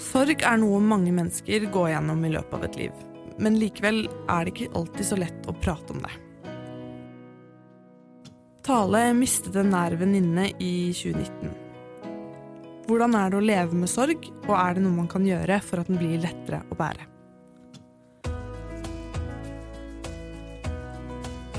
[0.00, 2.92] Sorg er noe mange mennesker går gjennom i løpet av et liv.
[3.42, 6.12] Men likevel er det ikke alltid så lett å prate om det.
[8.62, 11.50] Tale mistet en nær venninne i 2019.
[12.86, 15.82] Hvordan er det å leve med sorg, og er det noe man kan gjøre for
[15.82, 17.08] at den blir lettere å bære?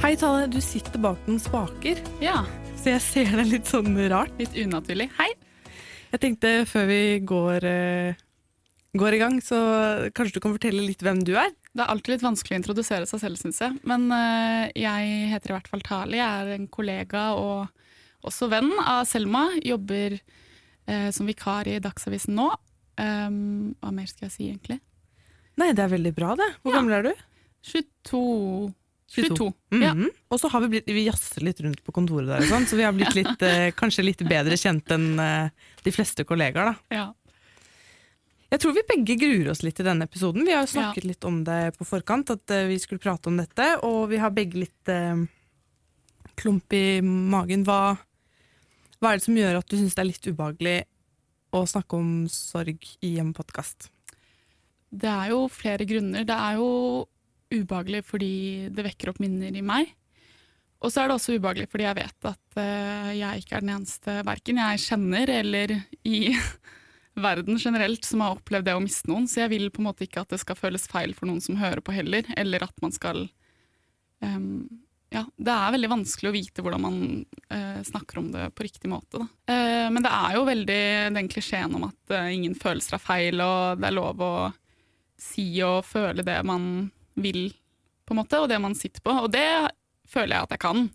[0.04, 0.50] Hei, Tale.
[0.52, 2.41] Du sitter bak noen spaker, Ja,
[2.75, 4.34] så jeg ser deg litt sånn rart.
[4.39, 5.09] litt unaturlig.
[5.18, 5.29] Hei!
[6.14, 8.20] Jeg tenkte før vi går, eh,
[8.95, 9.57] går i gang, så
[10.13, 11.49] kanskje du kan fortelle litt hvem du er?
[11.73, 13.80] Det er alltid litt vanskelig å introdusere seg selv, syns jeg.
[13.89, 16.20] Men eh, jeg heter i hvert fall Tali.
[16.22, 17.67] Jeg er en kollega og
[18.30, 19.48] også venn av Selma.
[19.66, 22.52] Jobber eh, som vikar i Dagsavisen nå.
[22.94, 24.77] Um, hva mer skal jeg si, egentlig?
[25.58, 26.45] Nei, det er veldig bra, det.
[26.61, 26.77] Hvor Ja.
[26.77, 27.14] gammel er du?
[27.66, 28.73] 22.
[29.13, 29.49] 22.
[29.73, 29.84] Mhm.
[29.84, 29.94] Ja.
[30.34, 32.80] Og så har vi blitt, vi jazzer litt rundt på kontoret der, og sånn, så
[32.80, 36.73] vi har blitt litt, eh, kanskje litt bedre kjent enn eh, de fleste kollegaer.
[36.73, 36.98] Da.
[36.98, 37.12] ja.
[38.53, 40.44] Jeg tror vi begge gruer oss litt til denne episoden.
[40.45, 43.39] Vi har jo snakket litt om det på forkant, at eh, vi skulle prate om
[43.39, 45.23] dette, og vi har begge litt eh,
[46.38, 47.64] klump i magen.
[47.66, 47.95] Hva,
[49.02, 50.75] hva er det som gjør at du syns det er litt ubehagelig
[51.53, 53.89] å snakke om sorg i en podkast?
[54.94, 56.22] Det er jo flere grunner.
[56.30, 56.69] Det er jo
[57.54, 58.34] ubehagelig fordi
[58.73, 59.92] det vekker opp minner i meg.
[60.84, 63.76] Og så er det også ubehagelig fordi jeg vet at uh, jeg ikke er den
[63.78, 66.22] eneste verken jeg kjenner eller i
[67.28, 69.28] verden generelt som har opplevd det å miste noen.
[69.30, 71.59] Så jeg vil på en måte ikke at det skal føles feil for noen som
[71.59, 73.28] hører på heller, eller at man skal
[74.20, 74.66] um,
[75.14, 77.00] ja, Det er veldig vanskelig å vite hvordan man
[77.54, 79.22] uh, snakker om det på riktig måte.
[79.46, 80.81] Eh, men det er jo veldig
[81.14, 84.34] den klisjeen om at ingen følelser er feil, og det er lov å
[85.22, 87.47] si og føle det man vil,
[88.03, 89.14] på en måte, og det man sitter på.
[89.25, 89.47] Og det
[90.09, 90.86] føler jeg at jeg kan.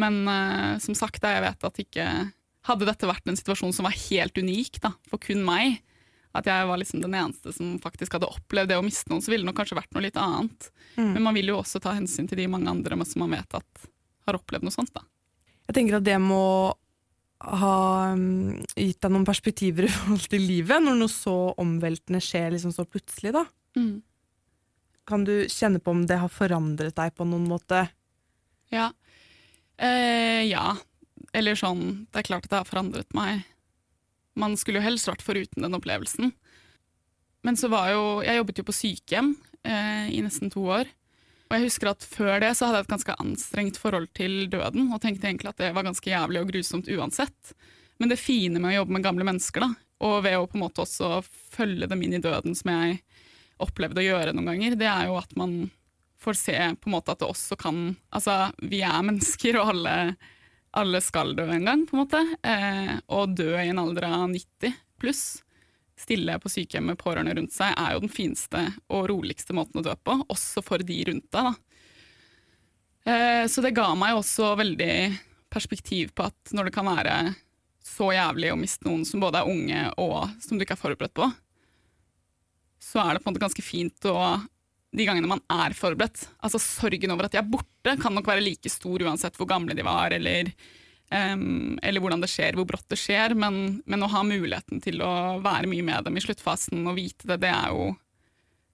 [0.00, 2.10] Men uh, som sagt, jeg vet at ikke
[2.68, 5.78] Hadde dette vært en situasjon som var helt unik da, for kun meg,
[6.36, 9.32] at jeg var liksom den eneste som faktisk hadde opplevd det å miste noen, så
[9.32, 10.68] ville det nok kanskje vært noe litt annet.
[10.98, 11.14] Mm.
[11.14, 13.88] Men man vil jo også ta hensyn til de mange andre som man vet at
[14.28, 14.92] har opplevd noe sånt.
[14.92, 15.02] da.
[15.70, 16.44] Jeg tenker at det må
[17.40, 17.74] ha
[18.12, 22.76] mm, gitt deg noen perspektiver i forhold til livet, når noe så omveltende skjer liksom
[22.76, 23.32] så plutselig.
[23.40, 23.46] da.
[25.08, 27.86] Kan du kjenne på om det har forandret deg på noen måte?
[28.72, 28.90] Ja.
[29.80, 30.76] Eh, ja.
[31.36, 33.44] Eller sånn Det er klart at det har forandret meg.
[34.38, 36.32] Man skulle jo helst vært foruten den opplevelsen.
[37.46, 39.34] Men så var jo Jeg jobbet jo på sykehjem
[39.64, 40.90] eh, i nesten to år.
[41.50, 44.92] Og jeg husker at før det så hadde jeg et ganske anstrengt forhold til døden,
[44.94, 47.54] og tenkte egentlig at det var ganske jævlig og grusomt uansett.
[47.98, 49.72] Men det fine med å jobbe med gamle mennesker, da,
[50.06, 53.00] og ved å på en måte også følge dem inn i døden, som jeg
[53.64, 55.62] opplevde å gjøre noen ganger, det er jo at man
[56.20, 59.94] får se på en måte at det også kan Altså, vi er mennesker, og alle,
[60.76, 62.20] alle skal dø en gang, på en måte.
[62.44, 65.24] Eh, og dø i en alder av 90 pluss,
[66.00, 69.84] stille på sykehjem med pårørende rundt seg, er jo den fineste og roligste måten å
[69.84, 71.50] dø på, også for de rundt deg.
[71.50, 71.54] da.
[73.10, 74.94] Eh, så det ga meg også veldig
[75.50, 77.14] perspektiv på at når det kan være
[77.84, 81.16] så jævlig å miste noen som både er unge og som du ikke er forberedt
[81.16, 81.26] på,
[82.80, 84.16] så er det på en måte ganske fint å
[84.90, 86.24] de gangene man er forberedt.
[86.42, 89.76] Altså Sorgen over at de er borte, kan nok være like stor uansett hvor gamle
[89.78, 90.50] de var, eller,
[91.14, 93.36] um, eller hvordan det skjer, hvor brått det skjer.
[93.38, 97.28] Men, men å ha muligheten til å være mye med dem i sluttfasen og vite
[97.30, 97.92] det, det er jo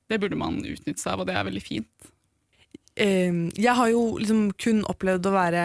[0.08, 2.10] Det burde man utnytte seg av, og det er veldig fint.
[2.94, 5.62] Eh, jeg har jo liksom kun opplevd å være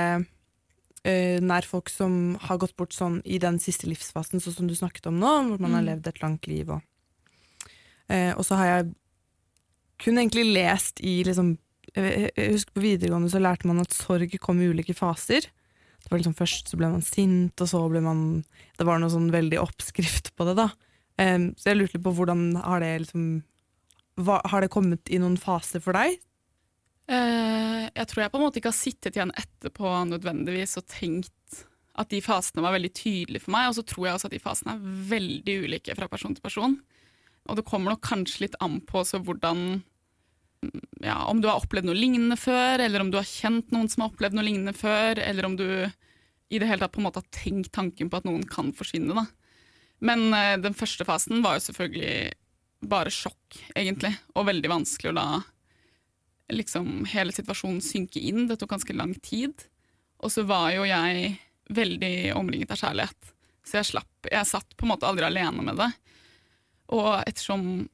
[1.06, 4.74] eh, nær folk som har gått bort sånn i den siste livsfasen, sånn som du
[4.76, 5.90] snakket om nå, hvor man har Mm.
[5.94, 6.70] levd et langt liv.
[6.74, 6.82] Og,
[8.12, 8.92] eh, og så har jeg
[10.02, 11.56] kun egentlig lest i liksom
[11.92, 15.44] jeg, husker På videregående så lærte man at sorg kom i ulike faser.
[15.44, 18.22] Det var liksom Først så ble man sint, og så ble man
[18.78, 20.56] Det var noe sånn veldig oppskrift på det.
[20.62, 20.70] da.
[21.20, 23.26] Eh, så jeg lurte litt på hvordan har det liksom
[24.22, 26.20] hva, Har det kommet i noen faser for deg?
[27.12, 31.66] Eh, jeg tror jeg på en måte ikke har sittet igjen etterpå nødvendigvis og tenkt
[32.00, 34.42] at de fasene var veldig tydelige for meg, og så tror jeg også at de
[34.44, 36.78] fasene er veldig ulike fra person til person.
[37.50, 39.82] Og det kommer nok kanskje litt an på hvordan
[41.02, 44.04] ja, Om du har opplevd noe lignende før, eller om du har kjent noen som
[44.04, 45.66] har opplevd noe lignende før, eller om du
[46.52, 49.16] i det hele tatt på en måte har tenkt tanken på at noen kan forsvinne.
[49.16, 49.26] Da.
[50.06, 52.36] Men eh, den første fasen var jo selvfølgelig
[52.92, 55.28] bare sjokk, egentlig, og veldig vanskelig å la
[56.52, 58.46] liksom hele situasjonen synke inn.
[58.50, 59.66] Det tok ganske lang tid.
[60.22, 61.36] Og så var jo jeg
[61.72, 63.32] veldig omringet av kjærlighet.
[63.64, 65.90] Så jeg slapp Jeg satt på en måte aldri alene med det.
[66.92, 67.88] Og ettersom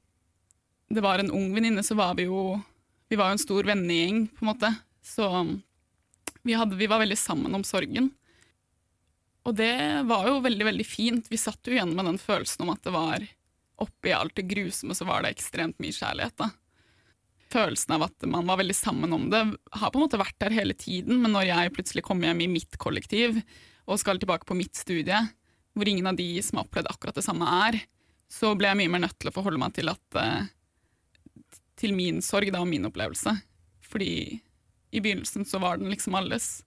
[0.90, 2.60] det var en ung venninne, så var vi jo
[3.08, 4.70] Vi var jo en stor vennegjeng, på en måte.
[5.00, 5.28] Så
[6.44, 8.10] vi, hadde, vi var veldig sammen om sorgen.
[9.48, 11.30] Og det var jo veldig, veldig fint.
[11.32, 13.24] Vi satt jo igjen med den følelsen om at det var
[13.78, 16.36] oppi alt det grusomme så var det ekstremt mye kjærlighet.
[16.36, 16.50] da.
[17.54, 20.56] Følelsen av at man var veldig sammen om det, har på en måte vært der
[20.56, 23.40] hele tiden, men når jeg plutselig kom hjem i mitt kollektiv
[23.88, 25.22] og skal tilbake på mitt studie,
[25.78, 27.80] hvor ingen av de som har opplevd akkurat det samme er,
[28.32, 30.50] så ble jeg mye mer nødt til å forholde meg til at eh,
[31.78, 33.34] til min sorg da, og min opplevelse.
[33.88, 34.12] Fordi
[34.92, 36.62] i begynnelsen så var den liksom alles.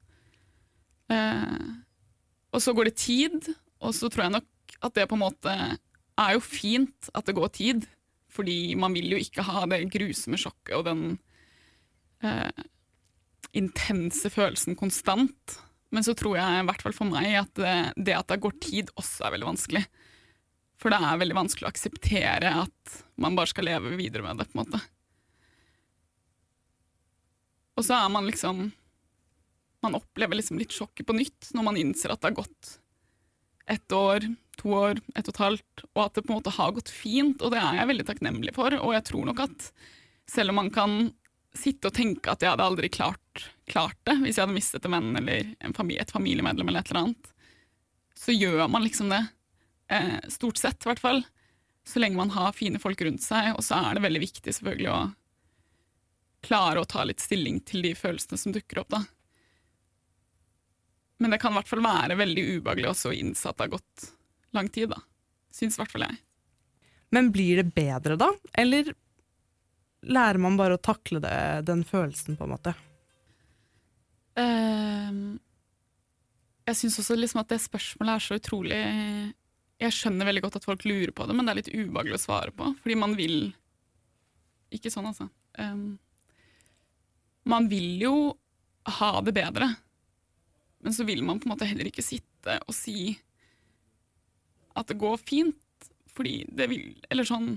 [1.11, 1.69] Eh,
[2.51, 5.55] og så går det tid, og så tror jeg nok at det på en måte
[6.21, 7.89] er jo fint at det går tid.
[8.31, 11.03] Fordi man vil jo ikke ha det grusomme sjokket og den
[12.23, 12.63] eh,
[13.59, 15.59] intense følelsen konstant.
[15.91, 18.55] Men så tror jeg, i hvert fall for meg, at det, det at det går
[18.63, 19.83] tid, også er veldig vanskelig.
[20.81, 24.49] For det er veldig vanskelig å akseptere at man bare skal leve videre med det.
[24.49, 24.81] på en måte.
[27.77, 28.71] Og så er man liksom
[29.81, 32.75] Man opplever liksom litt sjokket på nytt når man innser at det har gått
[33.71, 34.27] ett år,
[34.61, 37.41] to år, ett og et halvt, og at det på en måte har gått fint.
[37.41, 38.75] Og det er jeg veldig takknemlig for.
[38.77, 39.71] Og jeg tror nok at
[40.29, 40.97] selv om man kan
[41.57, 44.99] sitte og tenke at jeg hadde aldri klart, klart det hvis jeg hadde mistet en
[44.99, 47.33] venn eller familie, et familiemedlem eller et eller annet,
[48.21, 49.23] så gjør man liksom det.
[49.91, 51.25] Eh, stort sett, i hvert fall.
[51.87, 53.55] Så lenge man har fine folk rundt seg.
[53.57, 55.01] Og så er det veldig viktig selvfølgelig å
[56.47, 58.95] klare å ta litt stilling til de følelsene som dukker opp.
[58.95, 59.03] da.
[61.21, 63.75] Men det kan i hvert fall være veldig ubehagelig også å innse at det har
[63.75, 64.11] gått
[64.57, 64.95] lang tid.
[64.95, 65.03] da.
[65.53, 66.21] Syns i hvert fall jeg.
[67.11, 68.93] Men blir det bedre da, eller
[70.07, 72.73] lærer man bare å takle det, den følelsen, på en måte?
[74.39, 75.35] Uh,
[76.71, 78.81] jeg syns også liksom at det spørsmålet er så utrolig
[79.81, 82.25] Jeg skjønner veldig godt at folk lurer på det, men det er litt ubehagelig å
[82.27, 82.73] svare på.
[82.83, 83.39] Fordi man vil
[84.71, 85.25] Ikke sånn, altså.
[85.59, 85.99] Um,
[87.51, 88.13] man vil jo
[89.01, 89.67] ha det bedre,
[90.85, 93.17] men så vil man på en måte heller ikke sitte og si
[94.79, 97.53] at det går fint, fordi det vil Eller sånn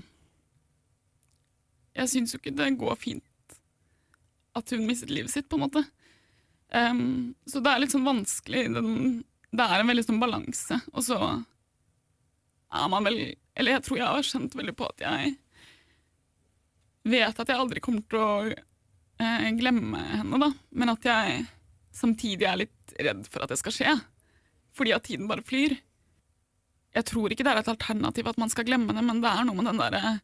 [1.94, 3.56] Jeg syns jo ikke det går fint
[4.54, 5.80] at hun mistet livet sitt, på en måte.
[6.70, 8.68] Um, så det er litt sånn vanskelig.
[8.74, 8.92] Den,
[9.50, 10.78] det er en veldig sånn balanse.
[10.94, 11.18] Og så
[12.74, 13.18] er man vel
[13.54, 15.34] Eller jeg tror jeg har skjønt veldig på at jeg
[17.04, 20.48] vet at jeg aldri kommer til å eh, glemme henne, da.
[20.72, 21.42] Men at jeg
[21.94, 23.92] samtidig er litt redd for at det skal skje.
[24.74, 25.76] Fordi at tiden bare flyr.
[26.94, 29.44] Jeg tror ikke det er et alternativ at man skal glemme det, men det er
[29.46, 30.16] noe med den derre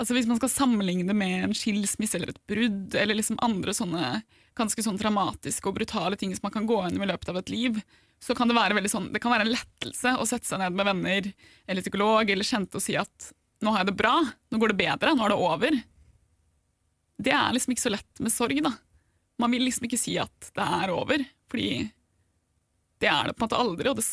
[0.00, 3.74] Altså Hvis man skal sammenligne det med en skilsmisse eller et brudd, eller liksom andre
[3.76, 4.22] sånne
[4.56, 7.52] ganske sånn dramatiske og brutale ting som man kan gå gjennom i løpet av et
[7.52, 7.82] liv,
[8.20, 10.76] så kan det være veldig sånn, det kan være en lettelse å sette seg ned
[10.76, 11.30] med venner
[11.66, 13.30] eller psykolog eller kjente og si at
[13.64, 15.78] nå har jeg det bra, nå går det bedre, nå er det over.
[17.20, 18.72] Det er liksom ikke så lett med sorg, da.
[19.40, 21.72] Man vil liksom ikke si at det er over, fordi
[23.00, 23.90] det er det på en måte aldri.
[23.92, 24.06] Og det,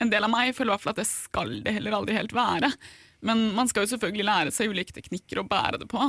[0.00, 2.36] en del av meg føler i hvert fall at det skal det heller aldri helt
[2.36, 2.72] være.
[3.24, 6.00] Men man skal jo selvfølgelig lære seg ulike teknikker å bære det på.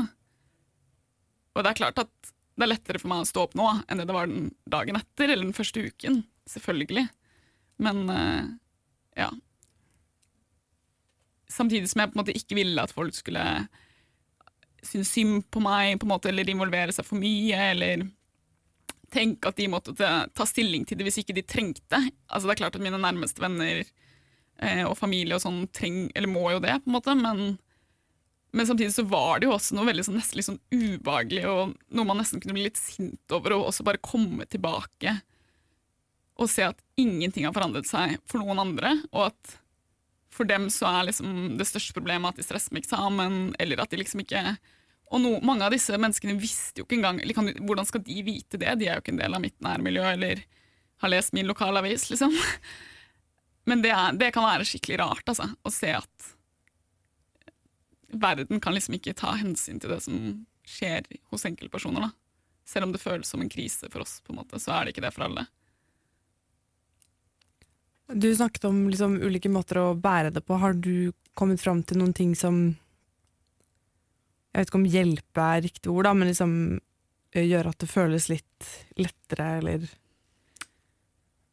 [1.51, 2.11] Og det er klart at
[2.55, 4.99] det er lettere for meg å stå opp nå enn det det var den dagen
[4.99, 6.21] etter, eller den første uken.
[6.51, 7.07] Selvfølgelig.
[7.81, 8.49] Men uh,
[9.17, 9.29] ja.
[11.51, 13.45] Samtidig som jeg på en måte ikke ville at folk skulle
[14.85, 18.05] synes synd på meg på en måte, eller involvere seg for mye, eller
[19.11, 21.99] tenke at de måtte ta stilling til det hvis ikke de trengte.
[22.31, 26.31] Altså Det er klart at mine nærmeste venner eh, og familie og sånn treng, eller
[26.31, 27.57] må jo det, på en måte, men,
[28.55, 31.75] men samtidig så var det jo også noe veldig sånn, nesten litt sånn ubehagelig, og
[31.91, 35.19] noe man nesten kunne bli litt sint over, og også bare komme tilbake
[36.41, 39.57] og se at ingenting har forandret seg for noen andre, og at
[40.31, 43.91] for dem så er liksom det største problemet at de stresser med eksamen, eller at
[43.91, 44.43] de liksom ikke
[45.11, 48.21] Og no, mange av disse menneskene visste jo ikke engang eller kan, Hvordan skal de
[48.23, 48.77] vite det?
[48.79, 50.45] De er jo ikke en del av mitt nærmiljø eller
[51.03, 52.31] har lest min lokalavis, liksom.
[53.69, 56.29] Men det, er, det kan være skikkelig rart, altså, å se at
[58.11, 60.17] verden kan liksom ikke ta hensyn til det som
[60.67, 62.07] skjer hos enkeltpersoner.
[62.07, 62.11] da.
[62.67, 64.95] Selv om det føles som en krise for oss, på en måte, så er det
[64.95, 65.45] ikke det for alle.
[68.07, 70.57] Du snakket om liksom, ulike måter å bære det på.
[70.59, 72.63] Har du kommet fram til noen ting som
[74.51, 76.81] Jeg vet ikke om 'hjelpe' er riktig ord, da, men liksom
[77.31, 79.85] gjør at det føles litt lettere, eller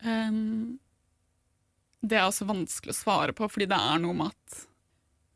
[0.03, 0.79] um,
[2.03, 4.65] Det er også vanskelig å svare på, fordi det er noe med at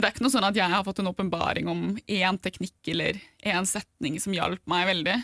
[0.01, 3.23] Det er ikke noe sånn at jeg har fått en åpenbaring om én teknikk eller
[3.39, 5.21] én setning som hjalp meg veldig.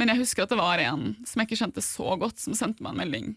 [0.00, 2.80] Men jeg husker at det var en som jeg ikke kjente så godt, som sendte
[2.80, 3.28] meg en melding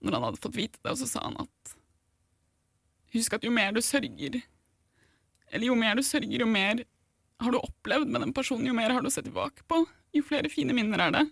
[0.00, 1.76] når han hadde fått vite det, og så sa han at
[3.10, 4.36] Husk at jo mer du sørger,
[5.50, 6.84] eller jo mer du sørger, jo mer
[7.42, 9.80] har du opplevd med den personen, jo mer har du sett tilbake på,
[10.14, 11.24] jo flere fine minner er det.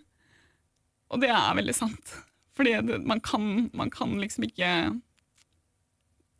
[1.07, 2.11] Og det er veldig sant.
[2.57, 4.69] Fordi det, man, kan, man kan liksom ikke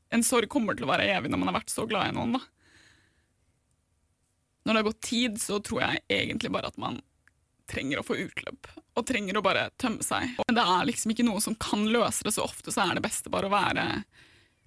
[0.09, 2.35] en sorg kommer til å være evig når man har vært så glad i noen.
[2.35, 2.41] da.
[4.65, 6.99] Når det har gått tid, så tror jeg egentlig bare at man
[7.69, 8.69] trenger å få utløp.
[8.97, 10.35] Og trenger å bare tømme seg.
[10.41, 13.05] Men det er liksom ikke noe som kan løse det så ofte, så er det
[13.05, 13.85] beste bare å være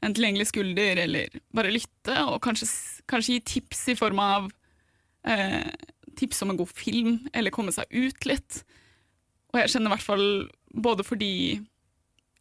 [0.02, 2.66] en tilgjengelig skulder, eller bare lytte, og kanskje,
[3.10, 4.48] kanskje gi tips i form av
[5.28, 5.68] eh,
[6.18, 8.62] tips om en god film, eller komme seg ut litt.
[9.52, 10.26] Og jeg kjenner i hvert fall
[10.72, 11.34] både fordi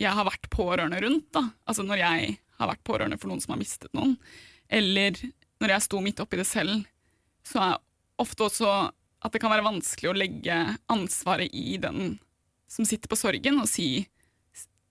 [0.01, 1.45] jeg har vært pårørende rundt, da.
[1.69, 4.15] altså når jeg har vært pårørende for noen som har mistet noen,
[4.71, 5.17] eller
[5.61, 6.81] når jeg sto midt oppi det selv,
[7.45, 7.79] så er
[8.21, 8.71] ofte også
[9.21, 10.57] at det kan være vanskelig å legge
[10.91, 12.15] ansvaret i den
[12.71, 14.05] som sitter på sorgen, og si,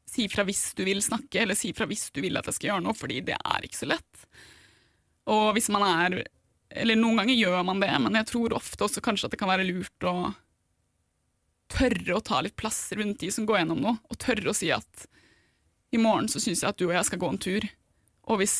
[0.08, 2.72] si fra hvis du vil snakke, eller si fra hvis du vil at jeg skal
[2.72, 4.28] gjøre noe, fordi det er ikke så lett.
[5.30, 6.22] Og hvis man er
[6.70, 9.50] Eller noen ganger gjør man det, men jeg tror ofte også kanskje at det kan
[9.50, 10.30] være lurt å
[11.70, 14.68] tørre å ta litt plass rundt de som går gjennom noe, og tørre å si
[14.70, 15.08] at
[15.90, 17.66] i morgen så syns jeg at du og jeg skal gå en tur.
[18.30, 18.54] Og hvis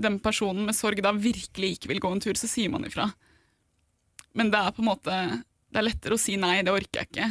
[0.00, 3.10] den personen med sorg da virkelig ikke vil gå en tur, så sier man ifra.
[4.36, 5.16] Men det er på en måte
[5.70, 7.28] Det er lettere å si nei, det orker jeg ikke,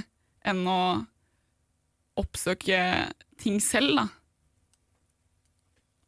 [0.47, 0.81] enn å
[2.19, 2.79] oppsøke
[3.39, 4.05] ting selv, da.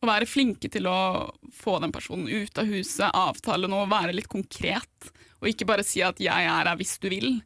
[0.01, 4.31] Å være flinke til å få den personen ut av huset, avtale noe, være litt
[4.31, 5.11] konkret.
[5.41, 7.41] Og ikke bare si at 'jeg er her hvis du vil'.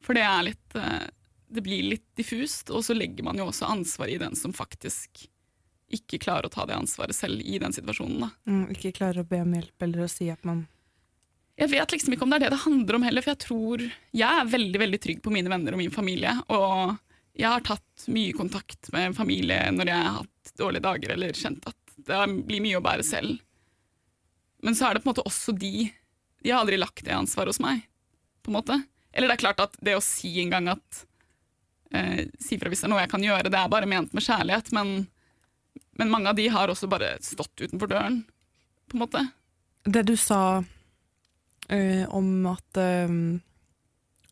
[0.00, 1.06] For det er litt eh,
[1.50, 5.26] Det blir litt diffust, og så legger man jo også ansvaret i den som faktisk
[5.90, 8.30] ikke klarer å ta det ansvaret selv i den situasjonen.
[8.46, 10.68] Mm, ikke klarer å be om hjelp eller å si at man
[11.60, 13.82] Jeg vet liksom ikke om det er det det handler om heller, for jeg tror
[14.16, 16.32] Jeg er veldig veldig trygg på mine venner og min familie.
[16.48, 16.96] Og
[17.36, 21.68] jeg har tatt mye kontakt med familie når jeg har hatt dårlige dager eller kjent
[21.68, 21.76] at
[22.08, 23.36] det blir mye å bære selv.
[24.64, 25.90] Men så er det på en måte også de
[26.40, 27.84] De har aldri lagt det ansvaret hos meg.
[28.42, 28.80] på en måte.
[29.12, 31.04] Eller det er klart at det å si en gang at
[31.92, 34.24] eh, Si fra hvis det er noe jeg kan gjøre, det er bare ment med
[34.24, 35.06] kjærlighet, men,
[36.00, 38.22] men mange av de har også bare stått utenfor døren,
[38.88, 39.26] på en måte.
[39.84, 40.62] Det du sa
[41.70, 43.38] eh, om at, uh,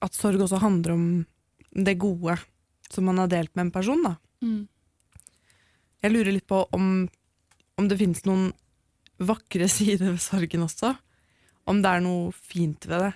[0.04, 1.08] at sorg også handler om
[1.72, 2.36] det gode
[2.88, 4.16] som man har delt med en person, da.
[5.98, 7.08] Jeg lurer litt på om,
[7.78, 8.50] om det finnes noen
[9.18, 10.94] vakre sider ved sorgen også.
[11.68, 13.14] Om det er noe fint ved det.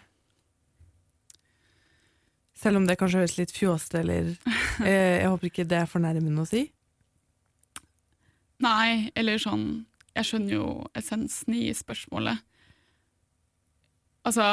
[2.62, 4.29] Selv om det kanskje høres litt fjåsete eller
[4.87, 6.67] eh, Jeg håper ikke det er fornærmende å si.
[8.62, 10.67] Nei, eller sånn Jeg skjønner jo
[10.99, 12.45] essensen i spørsmålet.
[14.29, 14.45] Altså,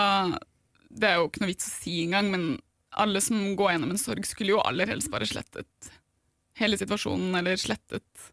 [0.89, 2.45] det er jo ikke noe vits å si engang, men
[2.99, 5.91] alle som går gjennom en sorg, skulle jo aller helst bare slettet
[6.59, 8.23] hele situasjonen, eller slettet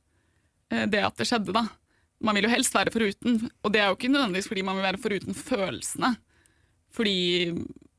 [0.73, 1.67] eh, det at det skjedde, da.
[2.25, 4.87] Man vil jo helst være foruten, og det er jo ikke nødvendigvis fordi man vil
[4.89, 6.15] være foruten følelsene.
[6.97, 7.17] Fordi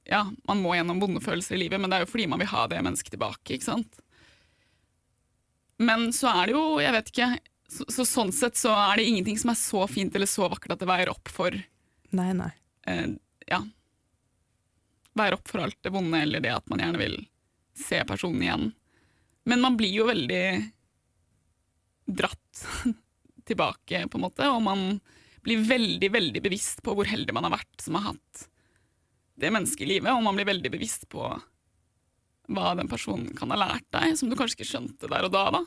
[0.09, 2.49] ja, man må gjennom vonde følelser i livet, men det er jo fordi man vil
[2.49, 3.99] ha det mennesket tilbake, ikke sant.
[5.77, 7.29] Men så er det jo, jeg vet ikke,
[7.69, 10.73] så, så sånn sett så er det ingenting som er så fint eller så vakkert
[10.73, 11.53] at det veier opp for
[12.17, 12.49] Nei, nei.
[12.89, 13.11] eh,
[13.47, 13.61] ja,
[15.17, 17.17] være opp for alt det vonde, eller det at man gjerne vil
[17.77, 18.65] se personen igjen.
[19.47, 20.45] Men man blir jo veldig
[22.07, 22.65] dratt
[23.47, 24.85] tilbake, på en måte, og man
[25.45, 28.47] blir veldig, veldig bevisst på hvor heldig man har vært som har hatt
[29.37, 31.29] det menneskelivet, og man blir veldig bevisst på
[32.47, 35.43] hva den personen kan ha lært deg, som du kanskje ikke skjønte der og da.
[35.59, 35.61] da.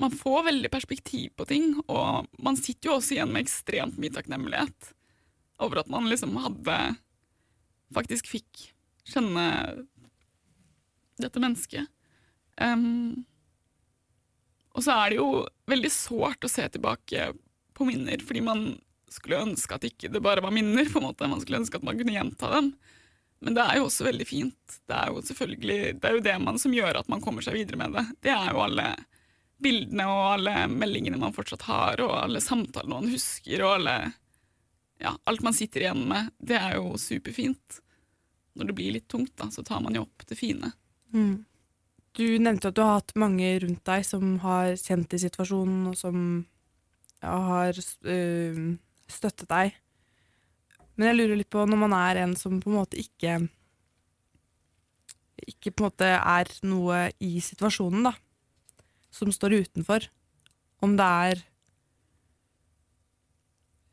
[0.00, 4.14] Man får veldig perspektiv på ting, og man sitter jo også igjen med ekstremt mye
[4.14, 4.92] takknemlighet
[5.60, 6.80] over at man liksom hadde
[7.90, 8.68] Faktisk fikk
[9.10, 9.44] kjenne
[11.18, 11.88] dette mennesket.
[12.54, 13.24] Um,
[14.78, 17.32] og så er det jo veldig sårt å se tilbake
[17.74, 18.62] på minner, fordi man
[19.10, 20.86] skulle ønske at ikke det bare var minner.
[20.86, 21.26] på en måte.
[21.26, 22.70] Man skulle ønske at man kunne gjenta dem.
[23.40, 24.78] Men det er jo også veldig fint.
[24.86, 27.56] Det er jo selvfølgelig, det er jo det man som gjør at man kommer seg
[27.56, 28.04] videre med det.
[28.28, 28.90] Det er jo alle
[29.60, 33.96] bildene og alle meldingene man fortsatt har, og alle samtalene man husker, og alle,
[35.00, 36.32] ja, alt man sitter igjen med.
[36.38, 37.80] Det er jo superfint.
[38.58, 40.72] Når det blir litt tungt, da, så tar man jo opp det fine.
[41.14, 41.44] Mm.
[42.18, 45.96] Du nevnte at du har hatt mange rundt deg som har kjent i situasjonen, og
[45.98, 46.24] som
[47.22, 48.58] ja, har øh,
[49.10, 49.78] støttet deg.
[50.96, 53.38] Men jeg lurer litt på, når man er en som på en måte ikke
[55.48, 58.12] Ikke på en måte er noe i situasjonen, da,
[59.10, 60.04] som står utenfor,
[60.84, 61.40] om det er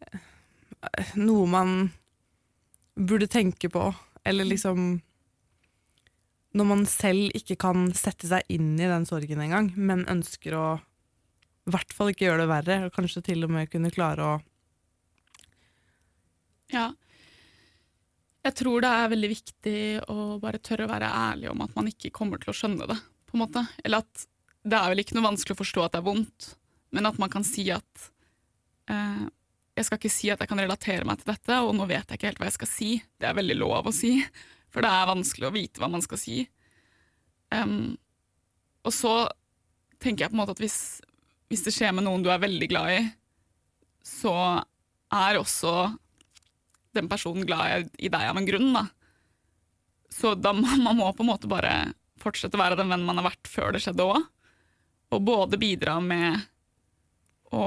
[0.03, 0.25] eh,
[1.17, 1.74] noe man
[2.98, 3.89] burde tenke på,
[4.25, 5.01] eller liksom
[6.57, 10.67] når man selv ikke kan sette seg inn i den sorgen engang, men ønsker å
[11.67, 14.38] i hvert fall ikke gjøre det verre, og kanskje til og med kunne klare å
[16.72, 16.89] Ja.
[18.43, 19.79] Jeg tror det er veldig viktig
[20.12, 22.98] å bare tørre å være ærlig om at man ikke kommer til å skjønne det.
[23.27, 23.63] på en måte.
[23.84, 24.27] Eller at
[24.63, 26.46] det er vel ikke noe vanskelig å forstå at det er vondt,
[26.96, 28.05] men at man kan si at
[28.88, 29.25] eh,
[29.77, 32.17] Jeg skal ikke si at jeg kan relatere meg til dette, og nå vet jeg
[32.17, 32.89] ikke helt hva jeg skal si.
[33.22, 34.15] Det er veldig lov å si,
[34.74, 36.39] for det er vanskelig å vite hva man skal si.
[37.53, 37.93] Um,
[38.81, 39.13] og så
[40.01, 40.79] tenker jeg på en måte at hvis,
[41.51, 43.00] hvis det skjer med noen du er veldig glad i,
[44.07, 44.34] så
[45.13, 45.75] er også
[46.98, 48.88] den personen glad i deg av en grunn, da.
[50.10, 53.29] Så da man må på en måte bare fortsette å være den vennen man har
[53.29, 54.25] vært før det skjedde òg.
[55.13, 56.41] Og både bidra med
[57.53, 57.62] å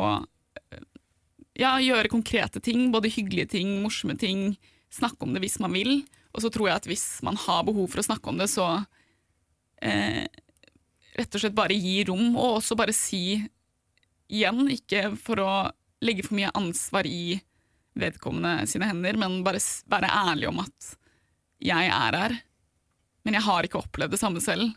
[1.61, 4.55] ja, gjøre konkrete ting, både hyggelige ting, morsomme ting,
[4.93, 6.01] snakke om det hvis man vil.
[6.35, 8.67] Og så tror jeg at hvis man har behov for å snakke om det, så
[9.83, 10.25] eh,
[11.19, 13.41] rett og slett bare gi rom, og også bare si
[14.31, 15.53] igjen, ikke for å
[16.05, 17.41] legge for mye ansvar i
[17.99, 20.93] vedkommende sine hender, men bare være ærlig om at
[21.61, 22.37] jeg er her,
[23.27, 24.71] men jeg har ikke opplevd det samme selv.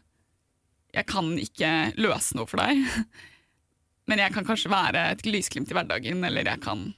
[0.94, 2.82] Jeg kan ikke løse noe for deg,
[4.10, 6.90] men jeg kan kanskje være et lysglimt i hverdagen, eller jeg kan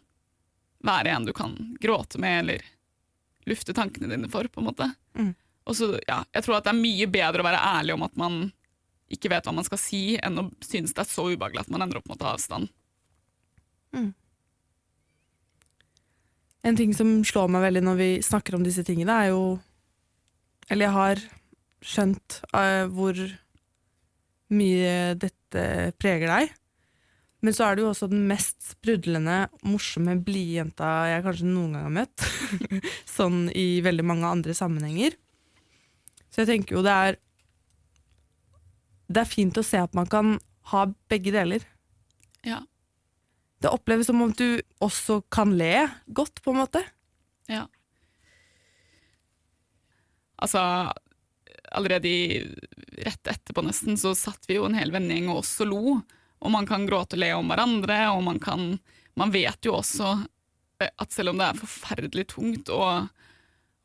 [0.85, 2.65] være en du kan gråte med, eller
[3.49, 4.89] lufte tankene dine for, på en måte.
[5.17, 5.33] Mm.
[5.65, 8.17] Og så, ja, jeg tror at det er mye bedre å være ærlig om at
[8.19, 8.39] man
[9.13, 11.85] ikke vet hva man skal si, enn å synes det er så ubehagelig at man
[11.85, 12.69] ender opp med å ta avstand.
[13.95, 14.11] Mm.
[16.65, 19.59] En ting som slår meg veldig når vi snakker om disse tingene, er jo
[20.65, 21.19] Eller jeg har
[21.85, 23.19] skjønt uh, hvor
[24.49, 25.65] mye dette
[26.01, 26.55] preger deg.
[27.45, 31.85] Men så er du jo også den mest sprudlende, morsomme blidjenta jeg kanskje noen gang
[31.85, 32.25] har møtt.
[33.17, 35.13] sånn i veldig mange andre sammenhenger.
[36.33, 37.17] Så jeg tenker jo det er
[39.05, 40.39] Det er fint å se at man kan
[40.71, 41.61] ha begge deler.
[42.41, 42.63] Ja.
[43.61, 46.81] Det oppleves som om du også kan le godt, på en måte.
[47.45, 47.67] Ja.
[50.41, 50.59] Altså,
[51.69, 52.09] allerede
[53.05, 55.99] rett etterpå nesten, så satt vi jo en hel vennegjeng og også lo.
[56.45, 58.75] Og man kan gråte og le om hverandre, og man kan
[59.15, 60.09] Man vet jo også
[60.83, 63.07] eh, at selv om det er forferdelig tungt og,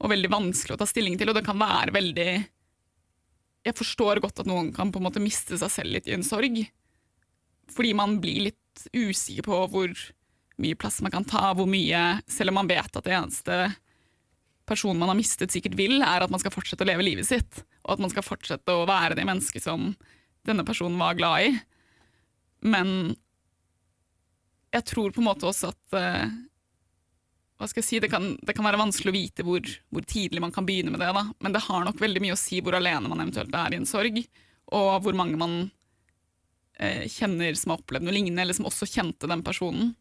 [0.03, 2.31] og veldig vanskelig å ta stilling til, og det kan være veldig
[3.69, 6.27] Jeg forstår godt at noen kan på en måte miste seg selv litt i en
[6.27, 6.59] sorg.
[7.71, 9.95] Fordi man blir litt usikker på hvor
[10.61, 13.63] mye plass man kan ta, hvor mye Selv om man vet at det eneste
[14.71, 17.63] personen man har mistet, sikkert vil, er at man skal fortsette å leve livet sitt.
[17.83, 19.93] Og at man skal fortsette å være det mennesket som
[20.47, 21.55] denne personen var glad i.
[22.61, 23.17] Men
[24.71, 26.39] jeg tror på en måte også at uh,
[27.61, 30.41] hva skal jeg si, det kan, det kan være vanskelig å vite hvor, hvor, tidlig
[30.41, 31.11] man kan begynne med det.
[31.17, 31.27] da.
[31.45, 33.89] Men det har nok veldig mye å si hvor alene man eventuelt er i en
[33.89, 34.23] sorg,
[34.71, 39.29] og hvor mange man uh, kjenner som har opplevd noe lignende, eller som også kjente
[39.31, 39.95] den personen.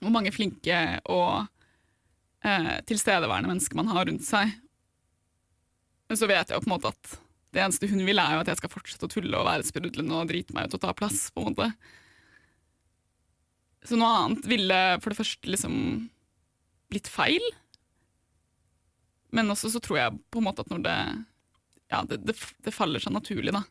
[0.00, 0.80] Hvor mange flinke
[1.12, 4.54] og uh, tilstedeværende mennesker man har rundt seg.
[6.10, 7.18] Men så vet jeg jo på en måte at
[7.50, 10.20] det eneste hun vil, er jo at jeg skal fortsette å tulle og være sprudlende
[10.20, 11.28] og drite meg ut og ta plass.
[11.34, 11.70] på en måte.
[13.86, 15.74] Så noe annet ville for det første liksom
[16.92, 17.42] blitt feil.
[19.34, 20.98] Men også så tror jeg på en måte at når det
[21.90, 23.64] Ja, det, det, det faller seg naturlig, da.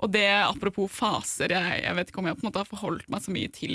[0.00, 3.08] Og det, apropos faser, jeg, jeg, vet ikke om jeg på en måte har forholdt
[3.10, 3.74] meg så mye til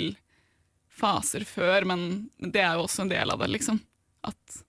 [0.96, 2.00] faser før, men
[2.40, 3.82] det er jo også en del av det, liksom.
[4.26, 4.62] At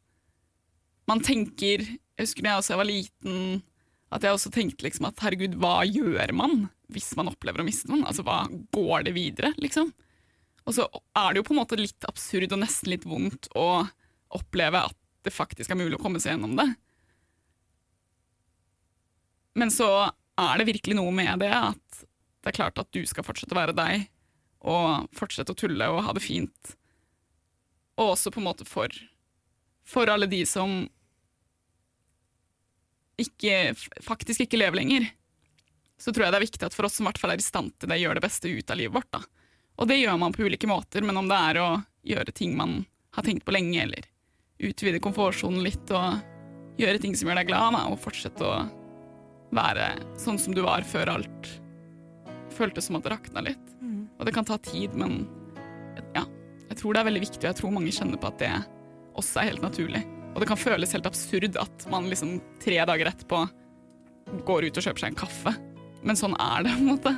[1.07, 3.63] man tenker Jeg husker da jeg også var liten,
[4.13, 7.89] at jeg også tenkte liksom at herregud, hva gjør man hvis man opplever å miste
[7.91, 8.05] noen?
[8.07, 9.91] Altså, hva går det videre, liksom?
[10.67, 13.85] Og så er det jo på en måte litt absurd og nesten litt vondt å
[14.35, 16.67] oppleve at det faktisk er mulig å komme seg gjennom det.
[19.57, 19.89] Men så
[20.37, 22.03] er det virkelig noe med det at
[22.43, 24.05] det er klart at du skal fortsette å være deg,
[24.67, 26.75] og fortsette å tulle og ha det fint.
[27.97, 28.91] Og også på en måte for,
[29.87, 30.85] for alle de som
[33.21, 33.73] ikke,
[34.05, 35.07] faktisk ikke lever lenger,
[35.97, 37.73] så tror jeg det er viktig at for oss som hvert fall er i stand
[37.81, 39.09] til det, gjør det beste ut av livet vårt.
[39.11, 39.23] da.
[39.77, 41.69] Og det gjør man på ulike måter, men om det er å
[42.07, 42.79] gjøre ting man
[43.17, 44.05] har tenkt på lenge, eller
[44.57, 48.57] utvide komfortsonen litt og gjøre ting som gjør deg glad, da, og fortsette å
[49.53, 51.51] være sånn som du var før alt
[52.57, 53.73] føltes som at det rakna litt.
[53.81, 54.07] Mm.
[54.17, 55.23] Og det kan ta tid, men
[56.15, 56.25] ja,
[56.69, 58.53] jeg tror det er veldig viktig, og jeg tror mange kjenner på at det
[59.17, 60.03] også er helt naturlig.
[60.33, 63.45] Og det kan føles helt absurd at man liksom tre dager etterpå
[64.47, 65.53] går ut og kjøper seg en kaffe.
[66.05, 67.13] Men sånn er det, på en måte.